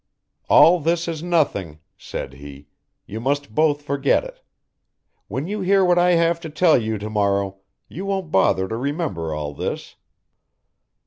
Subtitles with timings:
[0.49, 2.65] "All this is nothing," said he,
[3.05, 4.41] "you must both forget it.
[5.27, 8.77] When you hear what I have to tell you to morrow you won't bother to
[8.77, 9.97] remember all this.